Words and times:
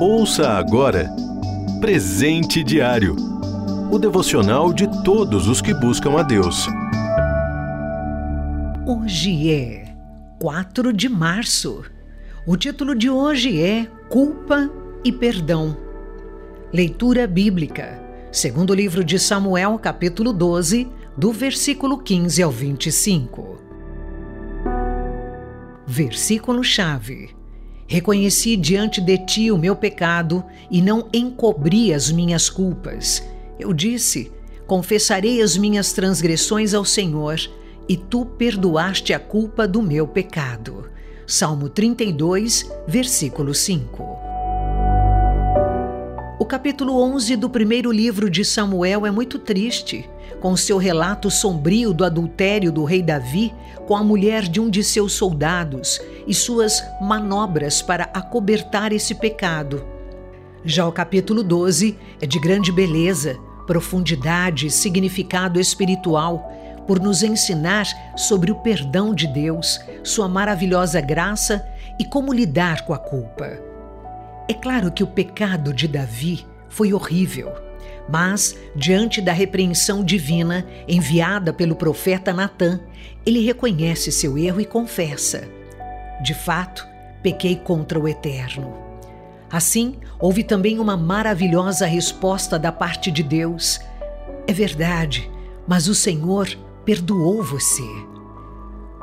Ouça 0.00 0.50
agora 0.50 1.10
Presente 1.80 2.64
Diário 2.64 3.30
o 3.90 3.98
devocional 3.98 4.72
de 4.72 4.86
todos 5.02 5.48
os 5.48 5.60
que 5.60 5.74
buscam 5.74 6.16
a 6.16 6.22
Deus. 6.22 6.68
Hoje 8.86 9.50
é 9.50 9.92
4 10.38 10.92
de 10.92 11.08
março. 11.08 11.82
O 12.46 12.56
título 12.56 12.94
de 12.94 13.10
hoje 13.10 13.60
é 13.60 13.86
Culpa 14.08 14.70
e 15.04 15.10
Perdão. 15.10 15.76
Leitura 16.72 17.26
bíblica, 17.26 18.00
segundo 18.30 18.70
o 18.70 18.74
livro 18.74 19.02
de 19.02 19.18
Samuel, 19.18 19.76
capítulo 19.76 20.32
12, 20.32 20.88
do 21.16 21.32
versículo 21.32 21.98
15 21.98 22.40
ao 22.40 22.50
25. 22.52 23.58
Versículo-chave. 25.84 27.39
Reconheci 27.90 28.56
diante 28.56 29.00
de 29.00 29.18
ti 29.18 29.50
o 29.50 29.58
meu 29.58 29.74
pecado 29.74 30.44
e 30.70 30.80
não 30.80 31.08
encobri 31.12 31.92
as 31.92 32.08
minhas 32.08 32.48
culpas. 32.48 33.20
Eu 33.58 33.74
disse: 33.74 34.30
Confessarei 34.64 35.42
as 35.42 35.56
minhas 35.56 35.92
transgressões 35.92 36.72
ao 36.72 36.84
Senhor, 36.84 37.40
e 37.88 37.96
tu 37.96 38.24
perdoaste 38.24 39.12
a 39.12 39.18
culpa 39.18 39.66
do 39.66 39.82
meu 39.82 40.06
pecado. 40.06 40.88
Salmo 41.26 41.68
32, 41.68 42.70
versículo 42.86 43.52
5. 43.52 44.19
Capítulo 46.50 47.00
11 47.00 47.36
do 47.36 47.48
primeiro 47.48 47.92
livro 47.92 48.28
de 48.28 48.44
Samuel 48.44 49.06
é 49.06 49.10
muito 49.12 49.38
triste, 49.38 50.10
com 50.40 50.56
seu 50.56 50.78
relato 50.78 51.30
sombrio 51.30 51.94
do 51.94 52.04
adultério 52.04 52.72
do 52.72 52.82
rei 52.82 53.04
Davi 53.04 53.54
com 53.86 53.94
a 53.94 54.02
mulher 54.02 54.42
de 54.42 54.58
um 54.60 54.68
de 54.68 54.82
seus 54.82 55.12
soldados 55.12 56.00
e 56.26 56.34
suas 56.34 56.82
manobras 57.00 57.80
para 57.82 58.10
acobertar 58.12 58.92
esse 58.92 59.14
pecado. 59.14 59.86
Já 60.64 60.88
o 60.88 60.90
capítulo 60.90 61.44
12 61.44 61.96
é 62.20 62.26
de 62.26 62.40
grande 62.40 62.72
beleza, 62.72 63.38
profundidade 63.64 64.66
e 64.66 64.70
significado 64.72 65.60
espiritual, 65.60 66.52
por 66.84 66.98
nos 66.98 67.22
ensinar 67.22 67.86
sobre 68.16 68.50
o 68.50 68.56
perdão 68.56 69.14
de 69.14 69.28
Deus, 69.28 69.78
sua 70.02 70.28
maravilhosa 70.28 71.00
graça 71.00 71.64
e 71.96 72.04
como 72.04 72.32
lidar 72.32 72.84
com 72.84 72.92
a 72.92 72.98
culpa. 72.98 73.70
É 74.50 74.52
claro 74.52 74.90
que 74.90 75.04
o 75.04 75.06
pecado 75.06 75.72
de 75.72 75.86
Davi 75.86 76.44
foi 76.70 76.94
horrível, 76.94 77.52
mas, 78.08 78.56
diante 78.74 79.20
da 79.20 79.32
repreensão 79.32 80.02
divina 80.02 80.66
enviada 80.88 81.52
pelo 81.52 81.76
profeta 81.76 82.32
Natã, 82.32 82.80
ele 83.26 83.44
reconhece 83.44 84.10
seu 84.10 84.38
erro 84.38 84.60
e 84.60 84.64
confessa: 84.64 85.46
De 86.22 86.32
fato, 86.32 86.86
pequei 87.22 87.56
contra 87.56 88.00
o 88.00 88.08
Eterno. 88.08 88.74
Assim, 89.50 89.98
houve 90.18 90.42
também 90.44 90.78
uma 90.78 90.96
maravilhosa 90.96 91.84
resposta 91.84 92.58
da 92.58 92.70
parte 92.70 93.10
de 93.10 93.22
Deus. 93.22 93.80
É 94.46 94.52
verdade, 94.52 95.30
mas 95.66 95.88
o 95.88 95.94
Senhor 95.94 96.48
perdoou 96.84 97.42
você. 97.42 97.82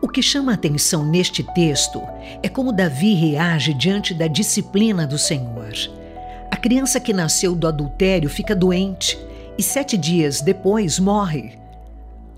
O 0.00 0.08
que 0.08 0.22
chama 0.22 0.52
a 0.52 0.54
atenção 0.54 1.04
neste 1.04 1.42
texto 1.42 2.00
é 2.40 2.48
como 2.48 2.72
Davi 2.72 3.14
reage 3.14 3.74
diante 3.74 4.14
da 4.14 4.28
disciplina 4.28 5.06
do 5.06 5.18
Senhor. 5.18 5.57
Criança 6.58 6.98
que 6.98 7.12
nasceu 7.12 7.54
do 7.54 7.68
adultério 7.68 8.28
fica 8.28 8.54
doente 8.54 9.18
e 9.56 9.62
sete 9.62 9.96
dias 9.96 10.40
depois 10.40 10.98
morre. 10.98 11.56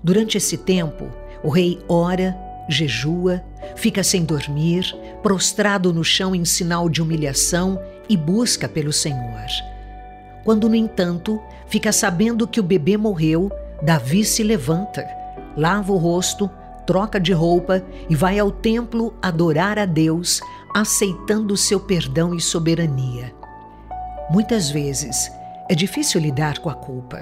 Durante 0.03 0.37
esse 0.37 0.57
tempo, 0.57 1.09
o 1.43 1.49
rei 1.49 1.79
ora, 1.87 2.37
jejua, 2.69 3.43
fica 3.75 4.03
sem 4.03 4.23
dormir, 4.23 4.95
prostrado 5.23 5.91
no 5.91 6.03
chão 6.03 6.35
em 6.35 6.45
sinal 6.45 6.87
de 6.87 7.01
humilhação 7.01 7.81
e 8.07 8.15
busca 8.15 8.69
pelo 8.69 8.93
Senhor. 8.93 9.47
Quando, 10.43 10.69
no 10.69 10.75
entanto, 10.75 11.41
fica 11.67 11.91
sabendo 11.91 12.47
que 12.47 12.59
o 12.59 12.63
bebê 12.63 12.97
morreu, 12.97 13.51
Davi 13.81 14.23
se 14.23 14.43
levanta, 14.43 15.07
lava 15.57 15.91
o 15.91 15.97
rosto, 15.97 16.49
troca 16.85 17.19
de 17.19 17.33
roupa 17.33 17.83
e 18.07 18.15
vai 18.15 18.37
ao 18.37 18.51
templo 18.51 19.15
adorar 19.21 19.79
a 19.79 19.85
Deus, 19.85 20.41
aceitando 20.75 21.57
seu 21.57 21.79
perdão 21.79 22.35
e 22.35 22.41
soberania. 22.41 23.40
Muitas 24.31 24.69
vezes 24.69 25.29
é 25.67 25.75
difícil 25.75 26.21
lidar 26.21 26.59
com 26.59 26.69
a 26.69 26.73
culpa. 26.73 27.19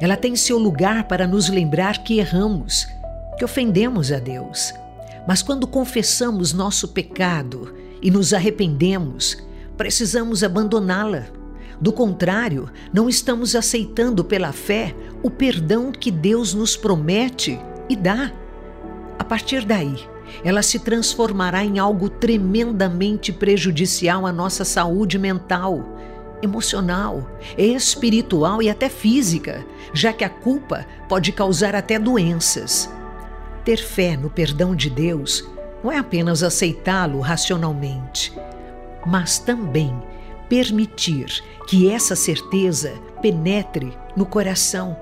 Ela 0.00 0.16
tem 0.16 0.34
seu 0.34 0.58
lugar 0.58 1.04
para 1.04 1.26
nos 1.26 1.50
lembrar 1.50 2.02
que 2.02 2.18
erramos, 2.18 2.88
que 3.36 3.44
ofendemos 3.44 4.10
a 4.10 4.18
Deus. 4.18 4.72
Mas 5.26 5.42
quando 5.42 5.66
confessamos 5.66 6.54
nosso 6.54 6.88
pecado 6.88 7.74
e 8.00 8.10
nos 8.10 8.32
arrependemos, 8.32 9.36
precisamos 9.76 10.42
abandoná-la. 10.42 11.26
Do 11.78 11.92
contrário, 11.92 12.70
não 12.94 13.10
estamos 13.10 13.54
aceitando 13.54 14.24
pela 14.24 14.50
fé 14.50 14.96
o 15.22 15.30
perdão 15.30 15.92
que 15.92 16.10
Deus 16.10 16.54
nos 16.54 16.78
promete 16.78 17.60
e 17.90 17.94
dá. 17.94 18.32
A 19.18 19.24
partir 19.24 19.66
daí, 19.66 19.96
ela 20.42 20.62
se 20.62 20.78
transformará 20.78 21.62
em 21.62 21.78
algo 21.78 22.08
tremendamente 22.08 23.34
prejudicial 23.34 24.26
à 24.26 24.32
nossa 24.32 24.64
saúde 24.64 25.18
mental, 25.18 25.97
emocional, 26.42 27.28
espiritual 27.56 28.62
e 28.62 28.70
até 28.70 28.88
física, 28.88 29.64
já 29.92 30.12
que 30.12 30.24
a 30.24 30.28
culpa 30.28 30.86
pode 31.08 31.32
causar 31.32 31.74
até 31.74 31.98
doenças. 31.98 32.90
Ter 33.64 33.78
fé 33.78 34.16
no 34.16 34.30
perdão 34.30 34.74
de 34.74 34.88
Deus 34.88 35.44
não 35.82 35.92
é 35.92 35.98
apenas 35.98 36.42
aceitá-lo 36.42 37.20
racionalmente, 37.20 38.32
mas 39.06 39.38
também 39.38 39.94
permitir 40.48 41.42
que 41.66 41.90
essa 41.90 42.16
certeza 42.16 42.94
penetre 43.20 43.96
no 44.16 44.24
coração, 44.24 44.96